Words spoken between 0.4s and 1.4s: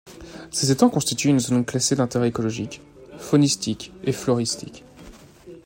Ces étangs constituent une